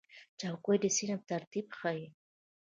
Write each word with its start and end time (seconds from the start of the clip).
چوکۍ 0.39 0.77
د 0.83 0.85
صنف 0.97 1.21
ترتیب 1.31 1.65
ښیي. 1.79 2.07